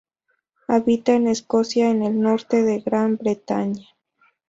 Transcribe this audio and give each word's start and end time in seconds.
Habita 0.67 1.13
en 1.13 1.27
Escocia 1.27 1.91
en 1.91 2.01
el 2.01 2.19
norte 2.19 2.63
de 2.63 2.79
Gran 2.79 3.17
Bretaña. 3.17 3.85